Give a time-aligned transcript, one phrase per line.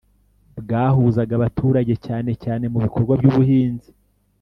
[0.59, 3.89] bwahuzaga abaturage cyane cyane mu bikorwa by'ubuhinzi